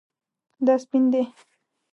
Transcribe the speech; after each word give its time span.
دا 0.65 0.75
سپین 0.83 1.03
دی 1.11 1.21